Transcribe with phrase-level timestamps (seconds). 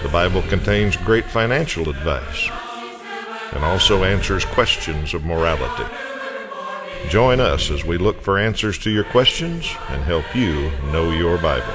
[0.00, 2.48] The Bible contains great financial advice
[3.52, 5.92] and also answers questions of morality.
[7.08, 11.36] Join us as we look for answers to your questions and help you know your
[11.38, 11.74] Bible.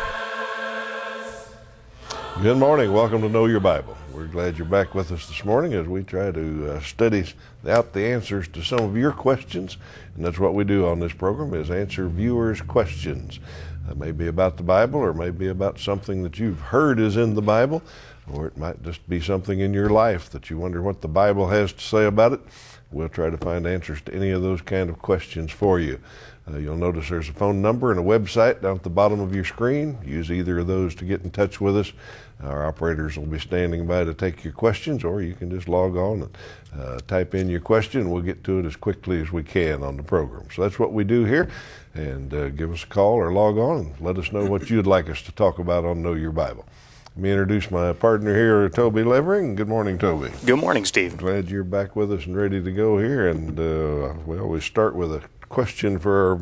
[2.42, 2.94] Good morning.
[2.94, 3.98] Welcome to Know Your Bible.
[4.14, 7.26] We're glad you're back with us this morning as we try to uh, study
[7.68, 9.76] out the answers to some of your questions.
[10.16, 13.42] And that's what we do on this program is answer viewers' questions.
[13.90, 17.42] Uh, maybe about the Bible or maybe about something that you've heard is in the
[17.42, 17.84] Bible
[18.32, 21.50] or it might just be something in your life that you wonder what the Bible
[21.50, 22.42] has to say about it.
[22.92, 26.00] We'll try to find answers to any of those kind of questions for you.
[26.48, 29.34] Uh, you'll notice there's a phone number and a website down at the bottom of
[29.34, 29.98] your screen.
[30.06, 31.94] Use either of those to get in touch with us.
[32.44, 35.96] Our operators will be standing by to take your questions, or you can just log
[35.96, 36.38] on and
[36.78, 38.10] uh, type in your question.
[38.10, 40.48] We'll get to it as quickly as we can on the program.
[40.54, 41.50] So that's what we do here.
[41.94, 44.88] And uh, give us a call or log on and let us know what you'd
[44.88, 46.66] like us to talk about on Know Your Bible.
[47.16, 49.54] Let me introduce my partner here, Toby Levering.
[49.54, 50.32] Good morning, Toby.
[50.48, 51.16] Good morning, Steve.
[51.16, 53.30] Glad you're back with us and ready to go here.
[53.30, 56.40] And uh, we always start with a question for our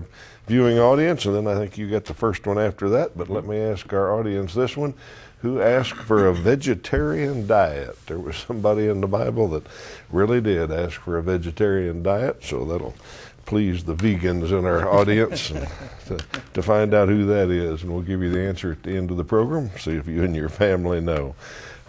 [0.47, 3.17] viewing audience, and then I think you got the first one after that.
[3.17, 4.93] But let me ask our audience this one
[5.39, 7.97] who asked for a vegetarian diet.
[8.05, 9.67] There was somebody in the Bible that
[10.09, 12.95] really did ask for a vegetarian diet, so that'll
[13.45, 15.49] please the vegans in our audience
[16.07, 16.17] to,
[16.53, 19.11] to find out who that is, and we'll give you the answer at the end
[19.11, 19.69] of the program.
[19.77, 21.35] See if you and your family know.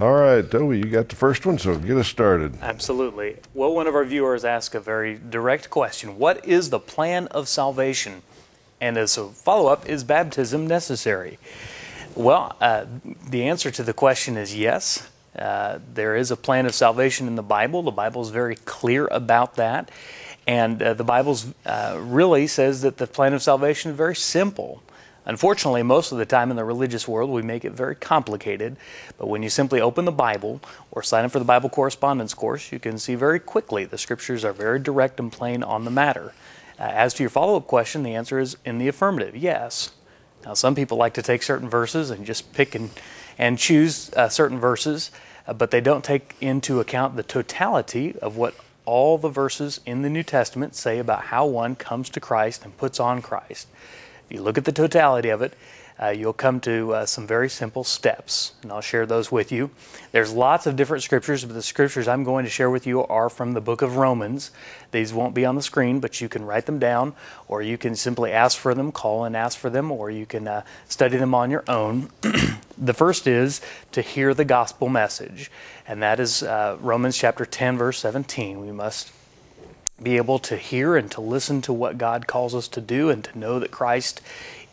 [0.00, 2.56] All right, Toby, you got the first one, so get us started.
[2.60, 3.36] Absolutely.
[3.54, 7.48] Well, one of our viewers asked a very direct question What is the plan of
[7.48, 8.22] salvation?
[8.80, 11.38] And as a follow up, is baptism necessary?
[12.16, 12.86] Well, uh,
[13.28, 15.08] the answer to the question is yes.
[15.38, 17.82] Uh, there is a plan of salvation in the Bible.
[17.82, 19.90] The Bible is very clear about that.
[20.46, 24.82] And uh, the Bible uh, really says that the plan of salvation is very simple.
[25.24, 28.76] Unfortunately, most of the time in the religious world, we make it very complicated.
[29.18, 30.60] But when you simply open the Bible
[30.90, 34.44] or sign up for the Bible correspondence course, you can see very quickly the scriptures
[34.44, 36.32] are very direct and plain on the matter.
[36.78, 39.92] Uh, as to your follow up question, the answer is in the affirmative yes.
[40.44, 42.90] Now, some people like to take certain verses and just pick and,
[43.38, 45.12] and choose uh, certain verses,
[45.46, 50.02] uh, but they don't take into account the totality of what all the verses in
[50.02, 53.68] the New Testament say about how one comes to Christ and puts on Christ.
[54.26, 55.54] If you look at the totality of it,
[56.02, 59.70] uh, you'll come to uh, some very simple steps, and I'll share those with you.
[60.10, 63.28] There's lots of different scriptures, but the scriptures I'm going to share with you are
[63.28, 64.50] from the book of Romans.
[64.90, 67.14] These won't be on the screen, but you can write them down,
[67.46, 70.48] or you can simply ask for them, call and ask for them, or you can
[70.48, 72.10] uh, study them on your own.
[72.82, 73.60] the first is
[73.92, 75.50] to hear the gospel message,
[75.86, 78.60] and that is uh, Romans chapter 10, verse 17.
[78.60, 79.12] We must
[80.02, 83.22] be able to hear and to listen to what God calls us to do and
[83.24, 84.20] to know that Christ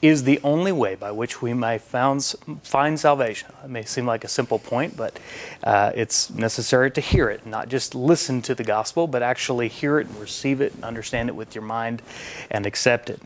[0.01, 2.23] is the only way by which we may found,
[2.63, 3.49] find salvation.
[3.63, 5.19] It may seem like a simple point, but
[5.63, 9.99] uh, it's necessary to hear it, not just listen to the gospel, but actually hear
[9.99, 12.01] it and receive it and understand it with your mind
[12.49, 13.21] and accept it.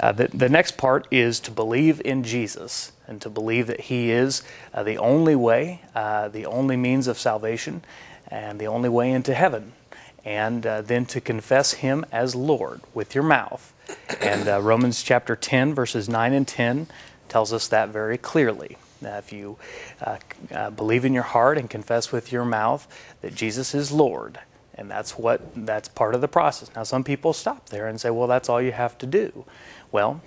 [0.00, 4.10] Uh, the, the next part is to believe in Jesus and to believe that He
[4.10, 4.42] is
[4.74, 7.82] uh, the only way, uh, the only means of salvation,
[8.28, 9.72] and the only way into heaven.
[10.24, 13.72] And uh, then to confess Him as Lord with your mouth
[14.20, 16.86] and uh, Romans chapter 10, verses 9 and 10
[17.28, 18.76] tells us that very clearly.
[19.00, 19.58] That if you
[20.00, 20.18] uh,
[20.52, 22.86] uh, believe in your heart and confess with your mouth
[23.20, 24.38] that Jesus is Lord,
[24.76, 26.70] and that's what that's part of the process.
[26.74, 29.44] Now, some people stop there and say, "Well, that's all you have to do."
[29.90, 30.20] Well,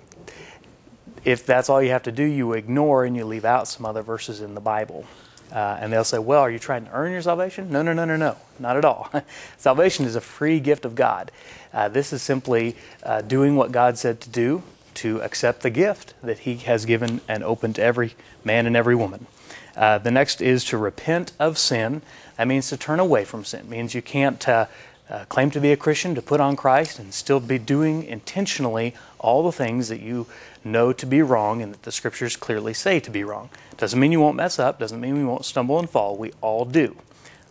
[1.26, 4.00] if that's all you have to do, you ignore and you leave out some other
[4.00, 5.04] verses in the Bible.
[5.52, 7.68] Uh, and they'll say, Well, are you trying to earn your salvation?
[7.68, 9.10] No, no, no, no, no, not at all.
[9.58, 11.32] salvation is a free gift of God.
[11.72, 14.62] Uh, this is simply uh, doing what God said to do
[14.94, 18.14] to accept the gift that He has given and opened to every
[18.44, 19.26] man and every woman.
[19.76, 22.02] Uh, the next is to repent of sin.
[22.38, 23.60] That means to turn away from sin.
[23.60, 24.40] It means you can't
[25.08, 28.94] uh, claim to be a Christian, to put on Christ, and still be doing intentionally
[29.18, 30.26] all the things that you
[30.64, 33.50] know to be wrong and that the scriptures clearly say to be wrong.
[33.76, 36.16] Doesn't mean you won't mess up, doesn't mean we won't stumble and fall.
[36.16, 36.96] We all do.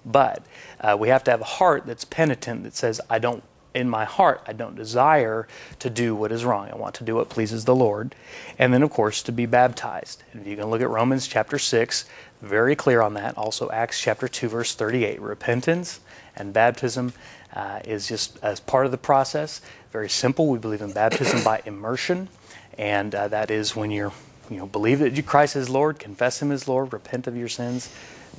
[0.05, 0.43] But
[0.81, 3.43] uh, we have to have a heart that's penitent that says, I don't
[3.75, 5.49] in my heart, I don't desire
[5.79, 6.69] to do what is wrong.
[6.71, 8.15] I want to do what pleases the Lord.
[8.57, 10.23] And then, of course, to be baptized.
[10.31, 12.05] And if you can look at Romans chapter 6,
[12.41, 13.37] very clear on that.
[13.37, 15.21] Also, Acts chapter 2, verse 38.
[15.21, 15.99] Repentance
[16.37, 17.13] and baptism
[17.55, 19.61] uh, is just as part of the process.
[19.91, 20.47] Very simple.
[20.47, 22.27] We believe in baptism by immersion,
[22.77, 24.11] and uh, that is when you're,
[24.49, 27.89] you know, believe that Christ is Lord, confess Him as Lord, repent of your sins,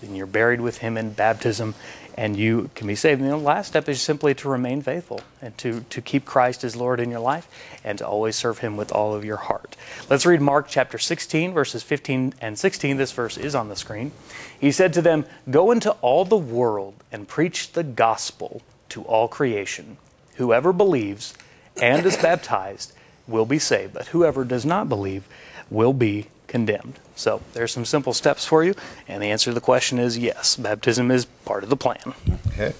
[0.00, 1.74] then you're buried with Him in baptism,
[2.16, 3.20] and you can be saved.
[3.20, 6.76] And the last step is simply to remain faithful and to, to keep Christ as
[6.76, 7.48] Lord in your life
[7.84, 9.76] and to always serve Him with all of your heart.
[10.10, 12.96] Let's read Mark chapter 16, verses 15 and 16.
[12.96, 14.12] This verse is on the screen.
[14.58, 19.29] He said to them, Go into all the world and preach the gospel to all
[19.29, 19.97] creation.
[20.37, 21.35] Whoever believes
[21.81, 22.93] and is baptized
[23.27, 25.27] will be saved, but whoever does not believe
[25.71, 26.99] will be condemned.
[27.15, 28.75] So there's some simple steps for you,
[29.09, 30.56] and the answer to the question is yes.
[30.56, 32.15] Baptism is part of the plan.
[32.49, 32.75] Okay,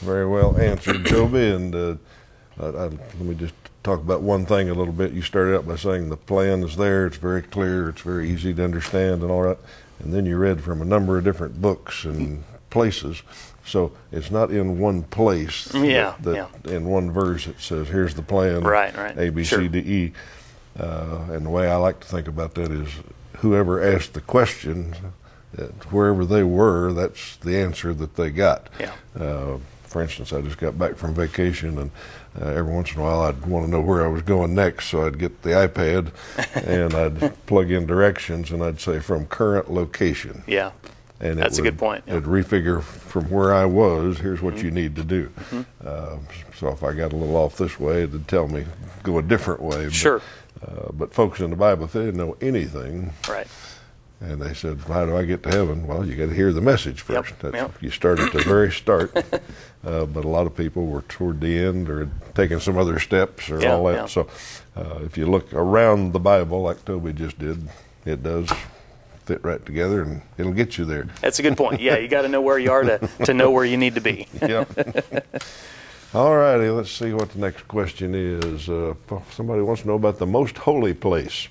[0.00, 1.50] very well answered, Toby.
[1.50, 1.96] And uh,
[2.58, 5.12] I, I, let me just talk about one thing a little bit.
[5.12, 8.54] You started out by saying the plan is there; it's very clear, it's very easy
[8.54, 9.58] to understand, and all that.
[10.00, 13.22] And then you read from a number of different books and places.
[13.64, 15.72] So it's not in one place.
[15.74, 16.72] Yeah, that, yeah.
[16.72, 19.16] In one verse, it says, "Here's the plan." Right, right.
[19.16, 19.60] A, B, Sure.
[19.60, 20.12] C, D, E.
[20.78, 22.88] Uh, and the way I like to think about that is,
[23.38, 24.94] whoever asked the question,
[25.58, 28.68] uh, wherever they were, that's the answer that they got.
[28.80, 28.92] Yeah.
[29.18, 31.90] Uh, for instance, I just got back from vacation, and
[32.40, 34.86] uh, every once in a while I'd want to know where I was going next,
[34.88, 36.12] so I'd get the iPad
[36.66, 40.42] and I'd plug in directions, and I'd say from current location.
[40.46, 40.70] Yeah.
[41.22, 42.14] And That's a good point, yeah.
[42.16, 44.18] It'd refigure from where I was.
[44.18, 45.28] Here's what you need to do.
[45.28, 45.60] Mm-hmm.
[45.86, 46.18] Uh,
[46.56, 48.64] so if I got a little off this way, it'd tell me
[49.04, 49.84] go a different way.
[49.84, 50.20] But, Sure.
[50.60, 53.46] Uh, but folks in the Bible, if they didn't know anything, Right.
[54.20, 56.60] and they said, "How do I get to heaven?" Well, you got to hear the
[56.60, 57.38] message Yep, first.
[57.40, 57.72] That's, yep.
[57.80, 59.16] You start at the very start,
[59.84, 62.98] uh, but a lot of people were toward the end or had taken some other
[63.00, 63.94] steps or Yeah, all that.
[63.94, 64.06] yeah.
[64.06, 64.26] So,
[64.76, 67.68] uh, if you look around the Bible, like Toby just did,
[68.04, 68.48] it does
[69.24, 71.08] fit right together, and it'll get you there.
[71.20, 71.80] That's a good point.
[71.80, 74.00] Yeah, you got to know where you are to, to know where you need to
[74.00, 74.26] be.
[74.40, 75.42] Yep.
[76.14, 78.68] All righty, let's see what the next question is.
[78.68, 78.94] Uh,
[79.30, 81.48] somebody wants to know about the most holy place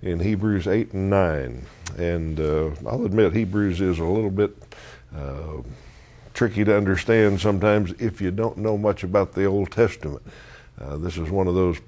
[0.00, 1.66] in Hebrews 8 and 9.
[1.98, 4.56] And uh, I'll admit, Hebrews is a little bit
[5.16, 5.62] uh,
[6.34, 10.22] tricky to understand sometimes if you don't know much about the Old Testament.
[10.80, 11.78] Uh, this is one of those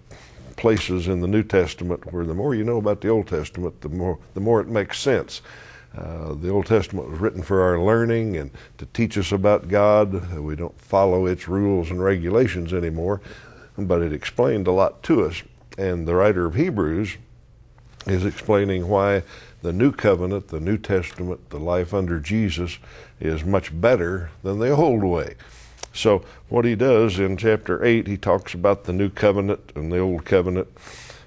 [0.59, 3.89] places in the New Testament where the more you know about the Old Testament, the
[3.89, 5.41] more the more it makes sense.
[5.97, 10.35] Uh, the Old Testament was written for our learning and to teach us about God.
[10.37, 13.23] We don't follow its rules and regulations anymore,
[13.79, 15.43] but it explained a lot to us.
[15.79, 17.17] And the writer of Hebrews
[18.07, 19.23] is explaining why
[19.63, 22.79] the new covenant, the New Testament, the life under Jesus
[23.21, 25.35] is much better than the old way.
[25.99, 29.99] So, what he does in chapter 8, he talks about the new covenant and the
[29.99, 30.69] old covenant.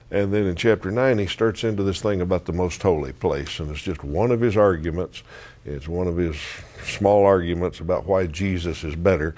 [0.10, 3.60] And then in chapter 9, he starts into this thing about the most holy place.
[3.60, 5.24] And it's just one of his arguments.
[5.66, 6.38] It's one of his
[6.86, 9.36] small arguments about why Jesus is better.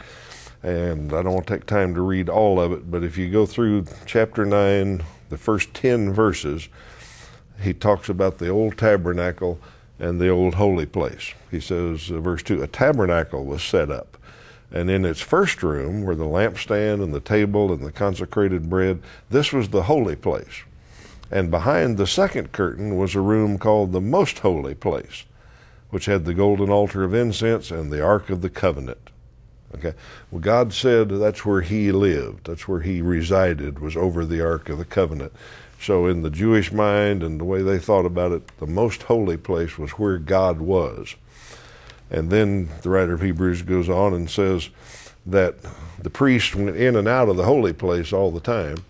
[0.61, 3.31] And I don't want to take time to read all of it, but if you
[3.31, 6.69] go through chapter 9, the first 10 verses,
[7.59, 9.59] he talks about the old tabernacle
[9.97, 11.33] and the old holy place.
[11.49, 14.17] He says, uh, verse 2 a tabernacle was set up.
[14.73, 19.01] And in its first room were the lampstand and the table and the consecrated bread.
[19.29, 20.63] This was the holy place.
[21.31, 25.25] And behind the second curtain was a room called the most holy place,
[25.91, 29.11] which had the golden altar of incense and the ark of the covenant.
[29.75, 29.93] Okay.
[30.29, 32.47] Well, God said that's where He lived.
[32.47, 33.79] That's where He resided.
[33.79, 35.33] Was over the Ark of the Covenant.
[35.81, 39.35] So, in the Jewish mind and the way they thought about it, the most holy
[39.35, 41.15] place was where God was.
[42.13, 44.69] And then the writer of Hebrews goes on and says
[45.25, 45.55] that
[45.99, 48.85] the priest went in and out of the holy place all the time,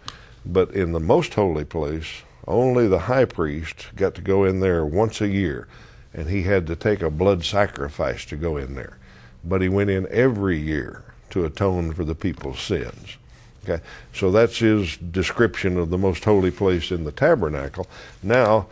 [0.45, 4.85] but in the most holy place, only the high priest got to go in there
[4.85, 5.69] once a year,
[6.13, 8.97] and he had to take a blood sacrifice to go in there.
[9.45, 13.17] But he went in every year to atone for the people's sins.
[13.63, 13.81] Okay,
[14.13, 17.87] so that's his description of the most holy place in the tabernacle.
[18.21, 18.67] Now,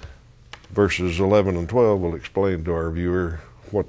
[0.72, 3.40] verses 11 and 12 will explain to our viewer
[3.72, 3.86] what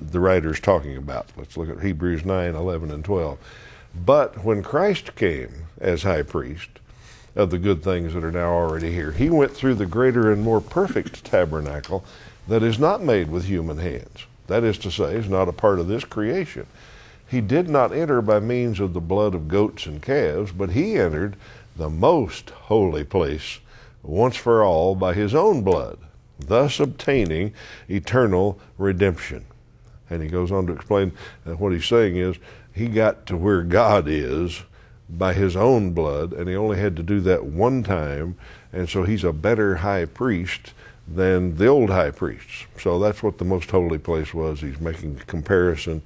[0.00, 1.26] the writer is talking about.
[1.36, 3.38] Let's look at Hebrews 9, 11, and 12.
[4.04, 6.68] But when Christ came as high priest
[7.34, 10.42] of the good things that are now already here, he went through the greater and
[10.42, 12.04] more perfect tabernacle
[12.48, 14.26] that is not made with human hands.
[14.46, 16.66] That is to say, is not a part of this creation.
[17.28, 20.96] He did not enter by means of the blood of goats and calves, but he
[20.96, 21.36] entered
[21.74, 23.58] the most holy place
[24.02, 25.98] once for all by his own blood,
[26.38, 27.52] thus obtaining
[27.88, 29.44] eternal redemption.
[30.08, 31.12] And he goes on to explain
[31.44, 32.36] that what he's saying is
[32.72, 34.62] he got to where God is
[35.08, 38.36] by his own blood, and he only had to do that one time,
[38.72, 40.72] and so he's a better high priest
[41.06, 42.66] than the old high priests.
[42.78, 44.60] So that's what the most holy place was.
[44.60, 46.02] He's making a comparison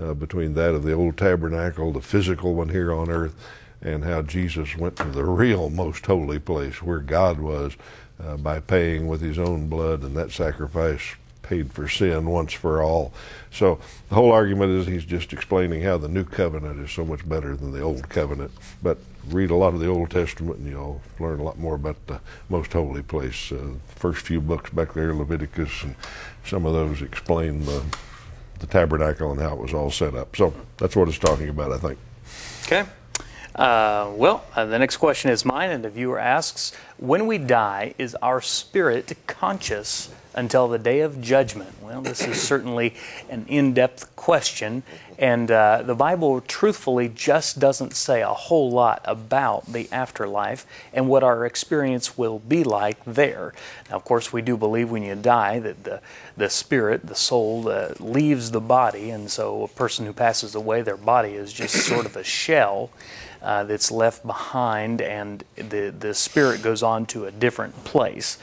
[0.00, 3.34] uh, between that of the old tabernacle, the physical one here on earth,
[3.82, 7.76] and how Jesus went to the real most holy place where God was
[8.22, 12.82] uh, by paying with his own blood, and that sacrifice paid for sin once for
[12.82, 13.12] all.
[13.52, 17.28] So the whole argument is he's just explaining how the new covenant is so much
[17.28, 18.50] better than the old covenant.
[18.82, 18.98] But
[19.28, 22.20] read a lot of the Old Testament and you'll learn a lot more about the
[22.48, 23.52] most holy place.
[23.52, 25.94] Uh, first few books back there, Leviticus, and
[26.44, 27.82] some of those explain the,
[28.58, 30.34] the tabernacle and how it was all set up.
[30.36, 31.98] So that's what it's talking about, I think.
[32.64, 32.84] Okay.
[33.54, 37.94] Uh, well, uh, the next question is mine, and the viewer asks When we die,
[37.98, 41.70] is our spirit conscious until the day of judgment?
[41.82, 42.94] Well, this is certainly
[43.28, 44.84] an in depth question,
[45.18, 51.08] and uh, the Bible truthfully just doesn't say a whole lot about the afterlife and
[51.08, 53.54] what our experience will be like there.
[53.90, 56.00] Now, of course, we do believe when you die that the,
[56.36, 60.82] the spirit, the soul, uh, leaves the body, and so a person who passes away,
[60.82, 62.90] their body is just sort of a shell.
[63.42, 68.38] Uh, that's left behind, and the, the spirit goes on to a different place.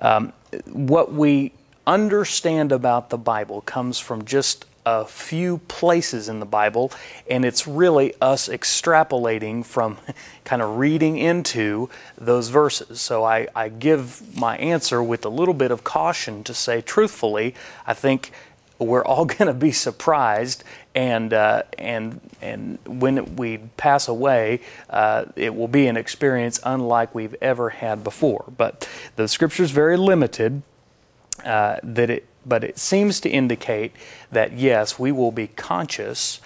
[0.00, 0.32] Um,
[0.66, 1.52] what we
[1.86, 6.92] understand about the Bible comes from just a few places in the Bible,
[7.28, 9.98] and it's really us extrapolating from
[10.44, 13.00] kind of reading into those verses.
[13.00, 17.54] So I, I give my answer with a little bit of caution to say, truthfully,
[17.84, 18.30] I think
[18.78, 20.64] we're all going to be surprised
[20.96, 27.14] and uh, and and when we pass away, uh, it will be an experience unlike
[27.14, 28.46] we've ever had before.
[28.56, 30.62] But the scripture is very limited.
[31.44, 33.92] Uh, that it, but it seems to indicate
[34.32, 36.40] that yes, we will be conscious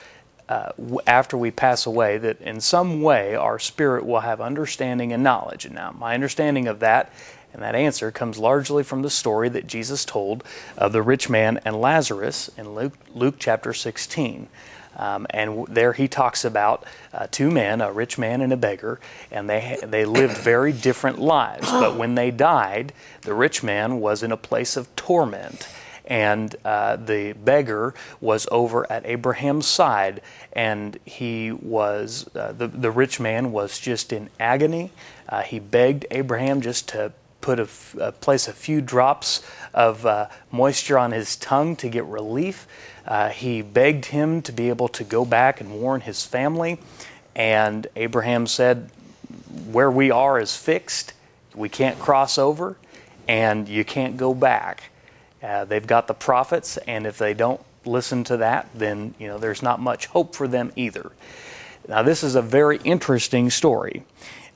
[0.48, 0.72] uh,
[1.06, 2.18] after we pass away.
[2.18, 5.64] That in some way our spirit will have understanding and knowledge.
[5.64, 7.12] And now, my understanding of that
[7.52, 10.44] and that answer comes largely from the story that Jesus told
[10.76, 14.48] of the rich man and Lazarus in Luke, Luke chapter 16.
[14.96, 19.00] Um, and there he talks about uh, two men, a rich man and a beggar,
[19.30, 21.68] and they, they lived very different lives.
[21.80, 22.92] But when they died,
[23.22, 25.66] the rich man was in a place of torment
[26.10, 30.20] and uh, the beggar was over at Abraham's side,
[30.52, 34.90] and he was uh, the the rich man was just in agony.
[35.28, 37.68] Uh, he begged Abraham just to put a,
[38.00, 39.42] uh, place a few drops
[39.72, 42.66] of uh, moisture on his tongue to get relief.
[43.06, 46.78] Uh, he begged him to be able to go back and warn his family.
[47.34, 48.90] And Abraham said,
[49.70, 51.12] Where we are is fixed.
[51.54, 52.76] We can't cross over,
[53.26, 54.84] and you can't go back.
[55.42, 59.38] Uh, they've got the prophets, and if they don't listen to that, then you know
[59.38, 61.10] there's not much hope for them either.
[61.88, 64.04] Now, this is a very interesting story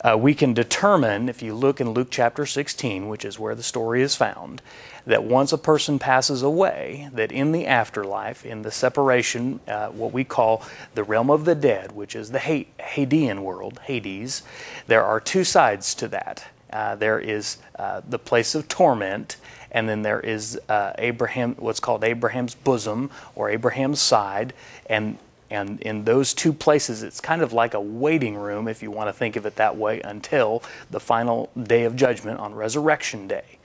[0.05, 3.63] uh, we can determine, if you look in Luke chapter 16, which is where the
[3.63, 4.61] story is found,
[5.07, 10.13] that once a person passes away, that in the afterlife, in the separation, uh, what
[10.13, 10.63] we call
[10.95, 14.43] the realm of the dead, which is the Hadean world, Hades,
[14.87, 16.45] there are two sides to that.
[16.71, 19.37] Uh, there is uh, the place of torment,
[19.71, 24.53] and then there is uh, Abraham, what's called Abraham's bosom or Abraham's side,
[24.87, 25.17] and
[25.55, 29.09] and in those two places, it's kind of like a waiting room, if you want
[29.09, 33.59] to think of it that way, until the final day of judgment on Resurrection Day.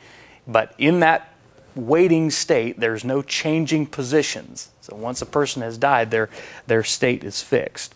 [0.47, 1.33] But in that
[1.75, 4.69] waiting state, there's no changing positions.
[4.81, 6.29] So once a person has died, their,
[6.67, 7.95] their state is fixed.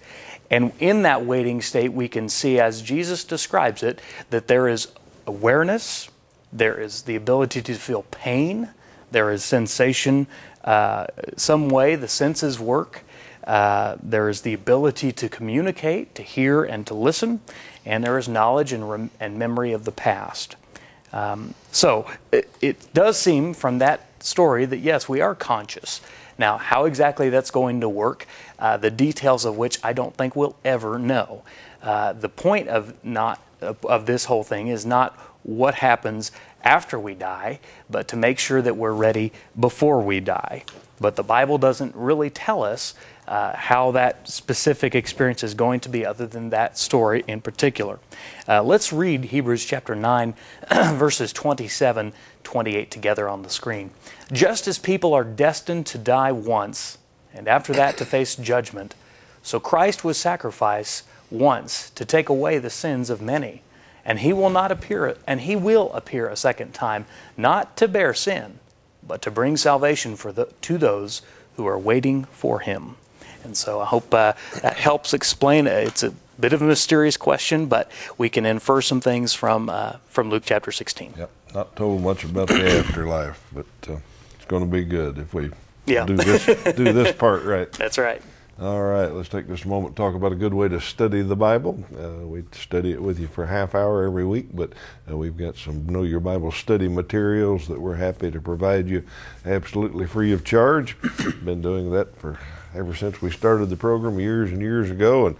[0.51, 4.89] And in that waiting state, we can see, as Jesus describes it, that there is
[5.25, 6.09] awareness,
[6.51, 8.69] there is the ability to feel pain,
[9.11, 10.27] there is sensation,
[10.63, 13.03] uh, some way the senses work.
[13.45, 17.41] Uh, there is the ability to communicate, to hear, and to listen,
[17.85, 20.55] and there is knowledge and, rem- and memory of the past.
[21.11, 26.01] Um, so it, it, does seem from that story that yes, we are conscious.
[26.37, 28.25] Now, how exactly that's going to work,
[28.57, 31.43] uh, the details of which I don't think we'll ever know.
[31.83, 36.31] Uh, the point of not of, this whole thing is not what happens
[36.63, 40.63] after we die, but to make sure that we're ready before we die.
[40.99, 42.93] But the Bible doesn't really tell us
[43.27, 47.99] uh, how that specific experience is going to be, other than that story in particular.
[48.47, 50.33] Uh, let's read Hebrews chapter 9,
[50.93, 53.89] verses 27 28 together on the screen.
[54.31, 56.97] Just as people are destined to die once,
[57.33, 58.95] and after that to face judgment,
[59.41, 63.61] so Christ was sacrificed once to take away the sins of many.
[64.05, 68.13] And he will not appear and he will appear a second time, not to bear
[68.13, 68.59] sin,
[69.05, 71.21] but to bring salvation for the, to those
[71.55, 72.95] who are waiting for him.
[73.43, 75.87] And so I hope uh, that helps explain it.
[75.87, 79.97] It's a bit of a mysterious question, but we can infer some things from uh,
[80.07, 81.13] from Luke chapter 16.
[81.17, 81.29] Yep.
[81.53, 83.97] Not told much about the afterlife, but uh,
[84.35, 85.51] it's going to be good if we
[85.85, 86.05] Yeah.
[86.05, 87.71] do this do this part right.
[87.83, 88.21] That's right.
[88.61, 91.35] All right, let's take this moment to talk about a good way to study the
[91.35, 91.83] Bible.
[91.97, 94.73] Uh, we study it with you for a half hour every week, but
[95.09, 99.03] uh, we've got some Know Your Bible study materials that we're happy to provide you
[99.43, 100.95] absolutely free of charge.
[101.43, 102.37] Been doing that for
[102.75, 105.35] ever since we started the program years and years ago, and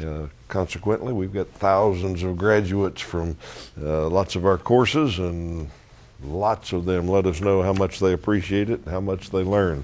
[0.00, 3.36] uh, consequently, we've got thousands of graduates from
[3.82, 5.68] uh, lots of our courses and
[6.22, 9.42] lots of them let us know how much they appreciate it and how much they
[9.42, 9.82] learn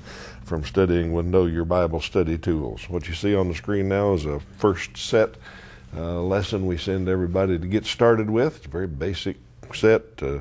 [0.49, 2.89] from studying with Know Your Bible study tools.
[2.89, 5.35] What you see on the screen now is a first set
[5.95, 8.57] uh, lesson we send everybody to get started with.
[8.57, 9.37] It's a very basic
[9.75, 10.41] set, uh,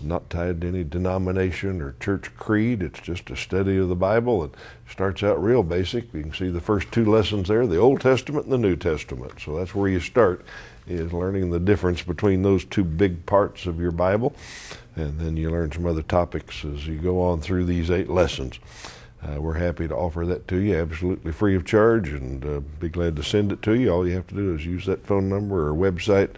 [0.00, 2.80] not tied to any denomination or church creed.
[2.80, 4.44] It's just a study of the Bible.
[4.44, 4.52] It
[4.88, 6.14] starts out real basic.
[6.14, 9.40] You can see the first two lessons there the Old Testament and the New Testament.
[9.44, 10.44] So that's where you start,
[10.86, 14.32] is learning the difference between those two big parts of your Bible.
[14.94, 18.60] And then you learn some other topics as you go on through these eight lessons.
[19.22, 22.88] Uh, we're happy to offer that to you absolutely free of charge and uh, be
[22.88, 23.90] glad to send it to you.
[23.90, 26.30] All you have to do is use that phone number or website,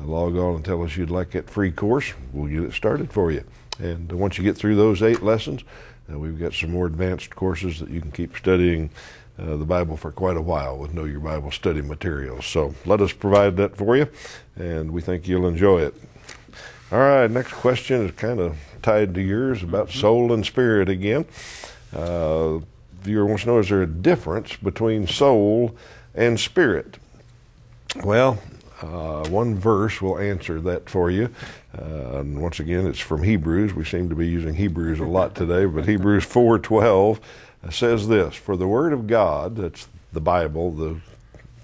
[0.00, 2.12] uh, log on and tell us you'd like that free course.
[2.32, 3.42] We'll get it started for you.
[3.80, 5.64] And uh, once you get through those eight lessons,
[6.10, 8.90] uh, we've got some more advanced courses that you can keep studying
[9.38, 12.46] uh, the Bible for quite a while with Know Your Bible study materials.
[12.46, 14.06] So let us provide that for you,
[14.54, 15.94] and we think you'll enjoy it.
[16.92, 21.24] All right, next question is kind of tied to yours about soul and spirit again.
[21.94, 22.58] Uh,
[23.02, 25.74] viewer wants to know is there a difference between soul
[26.14, 26.98] and spirit?
[28.04, 28.38] Well,
[28.82, 31.30] uh, one verse will answer that for you.
[31.76, 33.74] Uh, and once again, it's from Hebrews.
[33.74, 37.20] We seem to be using Hebrews a lot today, but Hebrews 4:12
[37.70, 40.96] says this: "For the word of God, that's the Bible, the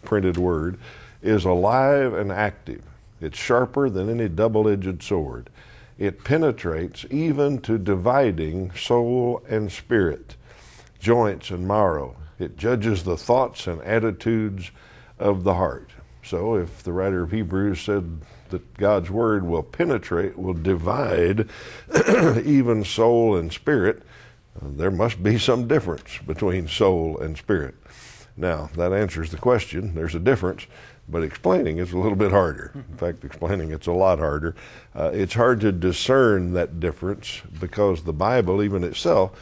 [0.02, 0.78] printed word,
[1.22, 2.82] is alive and active.
[3.20, 5.48] It's sharper than any double-edged sword.
[5.98, 10.36] It penetrates even to dividing soul and spirit,
[10.98, 12.16] joints and marrow.
[12.38, 14.70] It judges the thoughts and attitudes
[15.18, 15.90] of the heart."
[16.22, 21.48] So, if the writer of Hebrews said that God's word will penetrate, will divide
[22.44, 24.02] even soul and spirit,
[24.60, 27.74] uh, there must be some difference between soul and spirit.
[28.36, 29.94] Now, that answers the question.
[29.94, 30.66] There's a difference,
[31.08, 32.72] but explaining is a little bit harder.
[32.74, 34.54] In fact, explaining it's a lot harder.
[34.94, 39.38] Uh, it's hard to discern that difference because the Bible, even itself,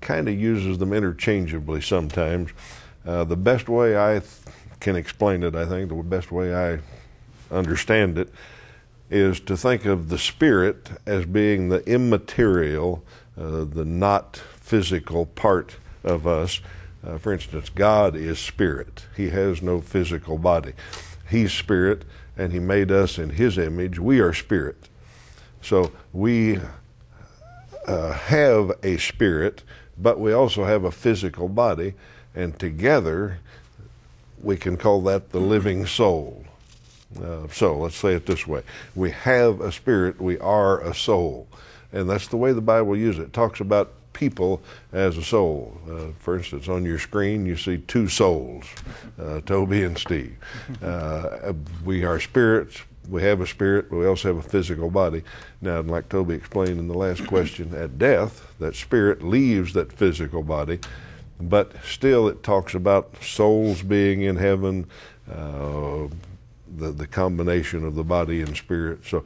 [0.00, 2.50] kind of uses them interchangeably sometimes.
[3.06, 4.30] Uh, the best way I th-
[4.80, 6.80] can explain it, I think, the best way I
[7.50, 8.28] understand it,
[9.10, 13.04] is to think of the spirit as being the immaterial,
[13.38, 16.60] uh, the not physical part of us.
[17.06, 20.72] Uh, for instance, God is spirit, He has no physical body.
[21.28, 22.04] He's spirit,
[22.36, 23.98] and He made us in His image.
[23.98, 24.88] We are spirit.
[25.62, 26.60] So we
[27.86, 29.62] uh, have a spirit,
[29.98, 31.94] but we also have a physical body,
[32.34, 33.38] and together
[34.42, 36.44] we can call that the living soul.
[37.22, 38.62] Uh, so let's say it this way
[38.94, 41.48] we have a spirit, we are a soul.
[41.92, 43.24] And that's the way the Bible uses it.
[43.24, 45.78] It talks about people as a soul.
[45.88, 48.64] Uh, for instance, on your screen, you see two souls,
[49.20, 50.34] uh, Toby and Steve.
[50.82, 51.52] Uh,
[51.84, 52.80] we are spirits.
[53.08, 55.22] We have a spirit, but we also have a physical body.
[55.60, 60.42] Now, like Toby explained in the last question, at death, that spirit leaves that physical
[60.42, 60.80] body,
[61.38, 64.86] but still it talks about souls being in heaven,
[65.30, 66.08] uh,
[66.78, 69.04] the, the combination of the body and spirit.
[69.04, 69.24] So,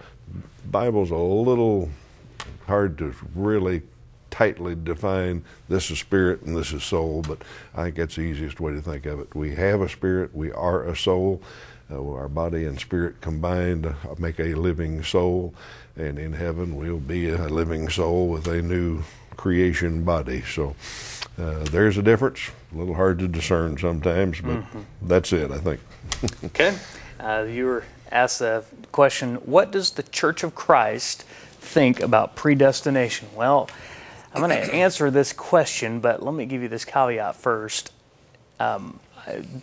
[0.71, 1.89] Bible's a little
[2.67, 3.83] hard to really
[4.31, 7.39] tightly define this is spirit and this is soul, but
[7.75, 9.35] I think that's the easiest way to think of it.
[9.35, 11.43] We have a spirit, we are a soul.
[11.91, 15.53] Uh, our body and spirit combined uh, make a living soul,
[15.97, 19.03] and in heaven we'll be a living soul with a new
[19.37, 20.43] creation body.
[20.43, 20.77] So
[21.39, 22.51] uh, there's a difference.
[22.73, 24.81] A little hard to discern sometimes, but mm-hmm.
[25.03, 25.81] that's it, I think.
[26.45, 26.79] okay.
[27.19, 33.29] Uh, the viewer asked the question What does the Church of Christ think about predestination?
[33.35, 33.69] Well,
[34.33, 37.93] I'm going to answer this question, but let me give you this caveat first.
[38.61, 39.01] Um,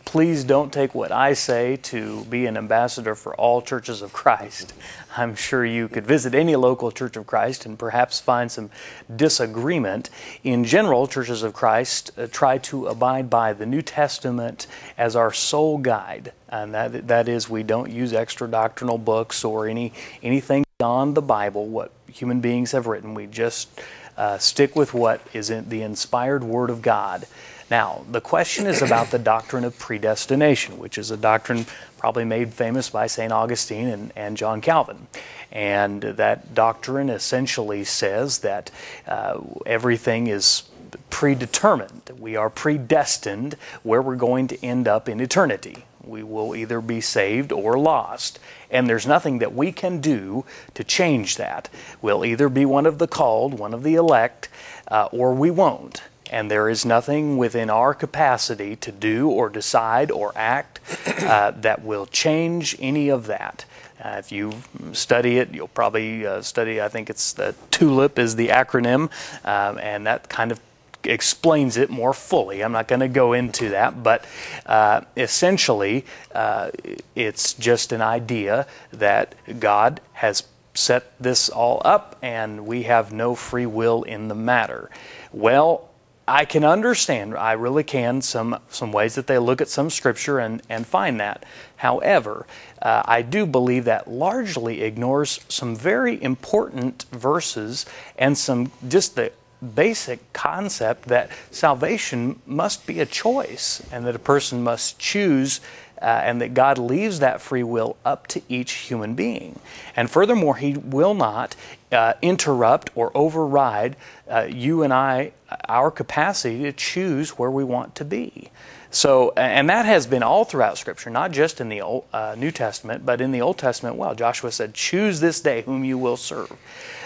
[0.03, 4.73] please don't take what I say to be an ambassador for all churches of Christ.
[5.15, 8.69] I'm sure you could visit any local church of Christ and perhaps find some
[9.15, 10.09] disagreement.
[10.43, 15.31] In general, churches of Christ uh, try to abide by the New Testament as our
[15.31, 16.33] sole guide.
[16.49, 21.21] And that, that is, we don't use extra doctrinal books or any, anything beyond the
[21.21, 23.13] Bible, what human beings have written.
[23.13, 23.69] We just
[24.17, 27.27] uh, stick with what is in the inspired Word of God.
[27.69, 31.65] Now, the question is about the doctrine of predestination, which is a doctrine
[31.97, 33.31] probably made famous by St.
[33.31, 35.07] Augustine and, and John Calvin.
[35.51, 38.71] And that doctrine essentially says that
[39.05, 40.63] uh, everything is
[41.09, 42.11] predetermined.
[42.17, 45.86] We are predestined where we're going to end up in eternity.
[46.07, 48.39] We will either be saved or lost.
[48.69, 51.69] And there's nothing that we can do to change that.
[52.01, 54.49] We'll either be one of the called, one of the elect,
[54.89, 56.03] uh, or we won't.
[56.29, 60.81] And there is nothing within our capacity to do or decide or act
[61.21, 63.65] uh, that will change any of that.
[64.03, 64.53] Uh, if you
[64.91, 69.09] study it, you'll probably uh, study, I think it's the TULIP is the acronym,
[69.43, 70.59] um, and that kind of
[71.07, 72.63] explains it more fully.
[72.63, 74.25] I'm not going to go into that, but
[74.65, 76.71] uh, essentially, uh,
[77.15, 80.43] it's just an idea that God has
[80.73, 84.89] set this all up and we have no free will in the matter.
[85.31, 85.89] Well,
[86.27, 90.39] I can understand, I really can, some, some ways that they look at some scripture
[90.39, 91.45] and, and find that.
[91.77, 92.45] However,
[92.81, 97.85] uh, I do believe that largely ignores some very important verses
[98.17, 99.31] and some just the
[99.75, 105.61] basic concept that salvation must be a choice and that a person must choose
[106.01, 109.59] uh, and that God leaves that free will up to each human being.
[109.95, 111.55] And furthermore, He will not
[111.91, 113.95] uh, interrupt or override
[114.29, 115.31] uh, you and I,
[115.67, 118.51] our capacity to choose where we want to be.
[118.89, 122.51] So, and that has been all throughout Scripture, not just in the Old, uh, New
[122.51, 123.95] Testament, but in the Old Testament.
[123.95, 126.53] Well, Joshua said, "Choose this day whom you will serve."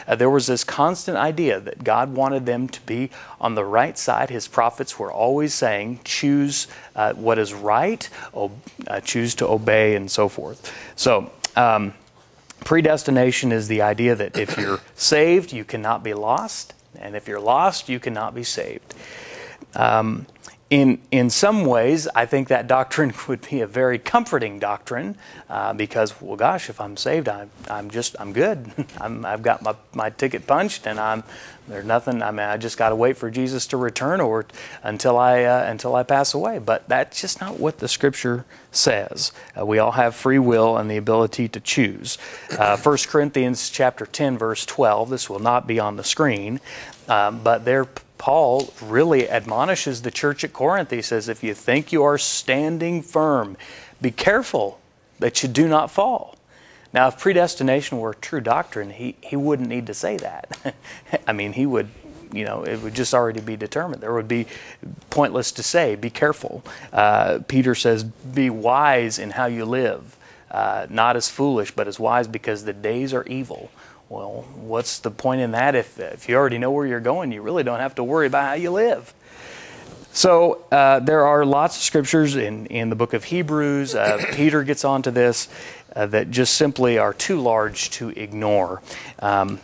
[0.07, 3.97] Uh, there was this constant idea that God wanted them to be on the right
[3.97, 4.29] side.
[4.29, 8.51] His prophets were always saying, "Choose uh, what is right, ob-
[8.87, 10.73] uh, choose to obey," and so forth.
[10.95, 11.31] So.
[11.55, 11.93] Um,
[12.63, 17.41] predestination is the idea that if you're saved, you cannot be lost, and if you're
[17.41, 18.93] lost, you cannot be saved.
[19.75, 20.27] Um,
[20.71, 25.17] in, in some ways, I think that doctrine would be a very comforting doctrine
[25.49, 28.71] uh, because, well, gosh, if I'm saved, I'm, I'm just, I'm good.
[29.01, 31.23] I'm, I've got my, my ticket punched and I'm,
[31.67, 34.45] there's nothing, I mean, I just got to wait for Jesus to return or
[34.81, 36.59] until I, uh, until I pass away.
[36.59, 39.33] But that's just not what the scripture says.
[39.59, 42.17] Uh, we all have free will and the ability to choose.
[42.57, 46.61] Uh, 1 Corinthians chapter 10, verse 12, this will not be on the screen,
[47.09, 47.87] um, but there
[48.21, 50.91] Paul really admonishes the church at Corinth.
[50.91, 53.57] He says, If you think you are standing firm,
[53.99, 54.79] be careful
[55.17, 56.35] that you do not fall.
[56.93, 60.75] Now, if predestination were true doctrine, he, he wouldn't need to say that.
[61.27, 61.89] I mean, he would,
[62.31, 64.03] you know, it would just already be determined.
[64.03, 64.45] There would be
[65.09, 66.63] pointless to say, be careful.
[66.93, 70.15] Uh, Peter says, be wise in how you live,
[70.51, 73.71] uh, not as foolish, but as wise because the days are evil.
[74.11, 77.31] Well, what's the point in that if, if you already know where you're going?
[77.31, 79.13] You really don't have to worry about how you live.
[80.11, 83.95] So uh, there are lots of scriptures in, in the book of Hebrews.
[83.95, 85.47] Uh, Peter gets onto this
[85.95, 88.81] uh, that just simply are too large to ignore.
[89.19, 89.61] Um,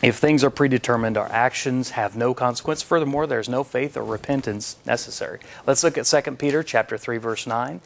[0.00, 2.80] if things are predetermined, our actions have no consequence.
[2.80, 5.40] Furthermore, there's no faith or repentance necessary.
[5.66, 7.82] Let's look at 2 Peter chapter 3 verse 9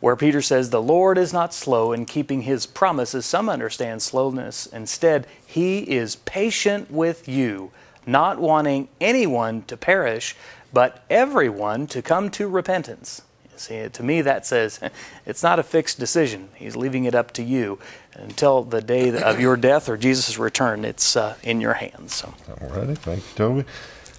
[0.00, 3.26] where Peter says, The Lord is not slow in keeping his promises.
[3.26, 4.66] Some understand slowness.
[4.66, 7.70] Instead, he is patient with you,
[8.06, 10.34] not wanting anyone to perish,
[10.72, 13.22] but everyone to come to repentance.
[13.56, 14.80] See, to me, that says
[15.26, 16.48] it's not a fixed decision.
[16.54, 17.78] He's leaving it up to you
[18.14, 20.84] until the day of your death or Jesus' return.
[20.84, 22.14] It's uh, in your hands.
[22.14, 22.34] So.
[22.60, 22.94] All righty.
[22.94, 23.64] Thank you, Toby.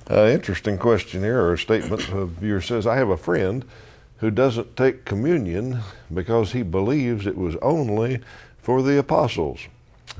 [0.09, 2.09] Uh, interesting question here, or statement.
[2.09, 3.65] of viewer says, I have a friend
[4.21, 5.79] who doesn't take communion
[6.13, 8.21] because he believes it was only
[8.61, 9.59] for the apostles.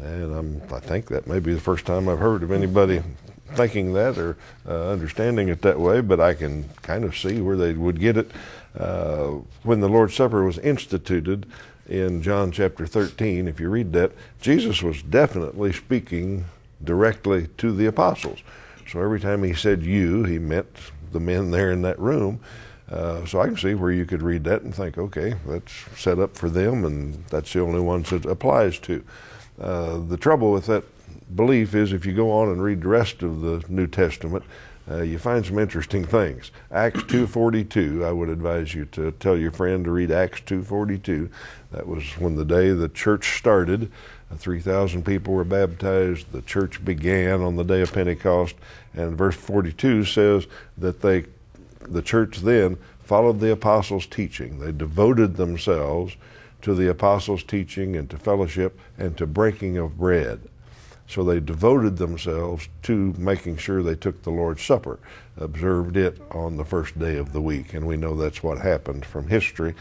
[0.02, 3.04] And I'm, i think that may be the first time I've heard of anybody
[3.54, 4.38] thinking that or
[4.68, 8.18] uh, understanding it that way, but I can kind of see where they would get
[8.18, 8.32] it.
[8.78, 11.46] Uh, when the Lord's Supper was instituted
[11.88, 16.46] in John chapter 13, if you read that, Jesus was definitely speaking
[16.84, 18.40] directly to the apostles.
[18.90, 20.76] So every time he said you, he meant
[21.12, 22.40] the men there in that room.
[22.92, 26.20] Uh, so I can see where you could read that and think, okay, that's set
[26.20, 29.04] up for them, and that's the only ones it applies to.
[29.60, 30.84] Uh, the trouble with that
[31.36, 34.44] belief is if you go on and read the rest of the New Testament,
[34.90, 36.52] uh, you find some interesting things.
[36.72, 38.04] Acts 2:42.
[38.04, 41.30] I would advise you to tell your friend to read Acts 2:42.
[41.72, 43.90] That was when the day the church started.
[44.30, 46.32] Uh, 3,000 people were baptized.
[46.32, 48.56] The church began on the day of Pentecost,
[48.94, 51.26] and verse 42 says that they
[51.92, 54.60] the church then followed the apostles' teaching.
[54.60, 56.16] They devoted themselves
[56.62, 60.42] to the apostles' teaching and to fellowship and to breaking of bread.
[61.08, 64.98] So they devoted themselves to making sure they took the Lord's Supper,
[65.36, 67.74] observed it on the first day of the week.
[67.74, 69.76] And we know that's what happened from history.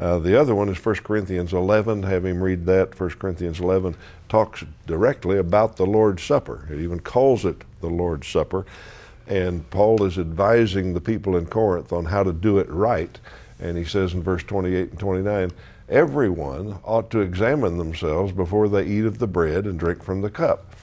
[0.00, 2.02] Uh, the other one is 1 Corinthians 11.
[2.02, 2.98] Have him read that.
[2.98, 3.94] 1 Corinthians 11
[4.28, 6.66] talks directly about the Lord's Supper.
[6.68, 8.66] It even calls it the Lord's Supper.
[9.26, 13.18] And Paul is advising the people in Corinth on how to do it right.
[13.60, 15.52] And he says in verse 28 and 29
[15.88, 20.30] everyone ought to examine themselves before they eat of the bread and drink from the
[20.30, 20.74] cup.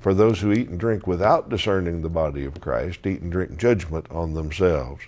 [0.00, 3.56] For those who eat and drink without discerning the body of Christ eat and drink
[3.56, 5.02] judgment on themselves.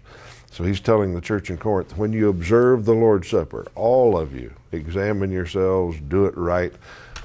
[0.51, 4.35] So he's telling the church in Corinth when you observe the Lord's Supper, all of
[4.35, 6.73] you, examine yourselves, do it right,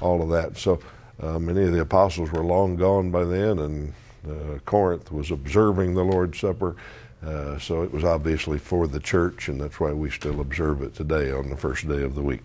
[0.00, 0.58] all of that.
[0.58, 0.80] So
[1.20, 3.94] uh, many of the apostles were long gone by then, and
[4.28, 6.76] uh, Corinth was observing the Lord's Supper.
[7.24, 10.94] Uh, so it was obviously for the church, and that's why we still observe it
[10.94, 12.42] today on the first day of the week.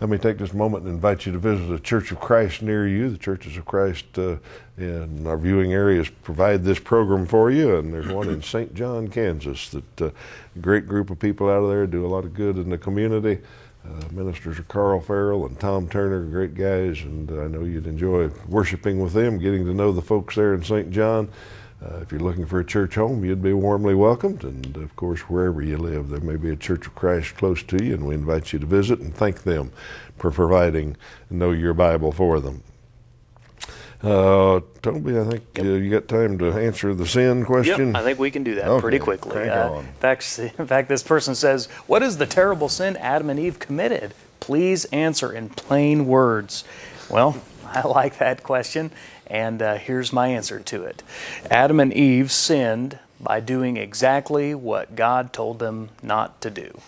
[0.00, 2.86] Let me take this moment and invite you to visit a Church of Christ near
[2.86, 3.10] you.
[3.10, 4.36] The Churches of Christ uh,
[4.76, 8.72] in our viewing areas provide this program for you, and there's one in St.
[8.74, 9.70] John, Kansas.
[9.70, 10.10] That uh,
[10.60, 13.40] great group of people out of there do a lot of good in the community.
[13.88, 18.28] Uh, ministers are Carl Farrell and Tom Turner, great guys, and I know you'd enjoy
[18.46, 20.90] worshiping with them, getting to know the folks there in St.
[20.90, 21.30] John.
[21.82, 24.42] Uh, if you're looking for a church home, you'd be warmly welcomed.
[24.42, 27.82] And of course, wherever you live, there may be a Church of Christ close to
[27.82, 29.70] you, and we invite you to visit and thank them
[30.18, 30.96] for providing
[31.30, 32.62] Know Your Bible for them.
[34.02, 35.66] Uh, Toby, I think yep.
[35.66, 37.88] uh, you got time to answer the sin question.
[37.88, 39.48] Yep, I think we can do that okay, pretty quickly.
[39.48, 43.40] Uh, in fact, in fact, this person says, "What is the terrible sin Adam and
[43.40, 46.64] Eve committed?" Please answer in plain words.
[47.10, 48.90] Well, I like that question.
[49.26, 51.02] And uh, here's my answer to it
[51.50, 56.80] Adam and Eve sinned by doing exactly what God told them not to do.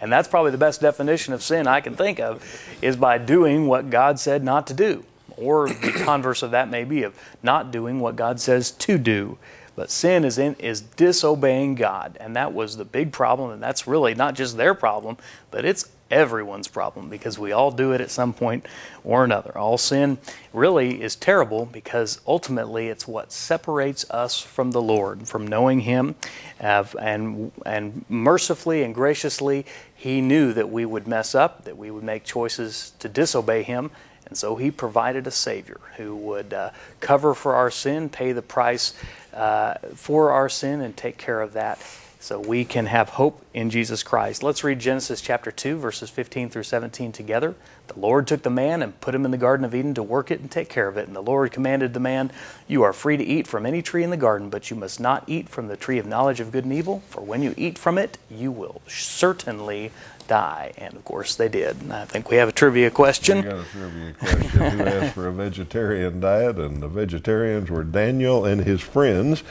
[0.00, 2.42] And that's probably the best definition of sin I can think of,
[2.80, 5.04] is by doing what God said not to do.
[5.40, 9.38] Or the converse of that may be of not doing what God says to do.
[9.76, 13.86] But sin is in, is disobeying God, and that was the big problem, and that's
[13.86, 15.16] really not just their problem,
[15.50, 18.66] but it's everyone's problem because we all do it at some point
[19.04, 19.56] or another.
[19.56, 20.18] All sin
[20.52, 26.14] really is terrible because ultimately it's what separates us from the Lord, from knowing Him,
[26.58, 32.04] and and mercifully and graciously He knew that we would mess up, that we would
[32.04, 33.90] make choices to disobey Him.
[34.30, 38.42] And so he provided a Savior who would uh, cover for our sin, pay the
[38.42, 38.94] price
[39.34, 41.78] uh, for our sin, and take care of that
[42.20, 44.42] so we can have hope in Jesus Christ.
[44.42, 47.54] Let's read Genesis chapter 2, verses 15 through 17 together.
[47.88, 50.30] The Lord took the man and put him in the Garden of Eden to work
[50.30, 51.06] it and take care of it.
[51.06, 52.30] And the Lord commanded the man,
[52.68, 55.24] You are free to eat from any tree in the garden, but you must not
[55.26, 57.96] eat from the tree of knowledge of good and evil, for when you eat from
[57.96, 59.90] it, you will certainly
[60.30, 60.72] die.
[60.78, 61.82] And of course, they did.
[61.82, 63.38] And I think we have a trivia question.
[63.38, 64.78] We got a trivia question.
[64.78, 66.56] Who asked for a vegetarian diet?
[66.56, 69.42] And the vegetarians were Daniel and his friends.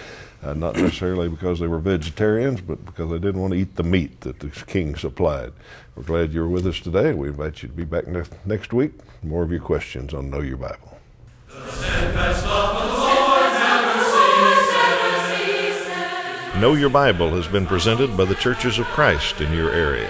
[0.42, 3.84] Uh, not necessarily because they were vegetarians, but because they didn't want to eat the
[3.84, 5.52] meat that the king supplied.
[5.98, 7.14] We're glad you're with us today.
[7.14, 8.94] We invite you to be back next, next week.
[9.22, 10.98] More of your questions on Know Your Bible.
[16.62, 20.10] Know Your Bible has been presented by the Churches of Christ in your area.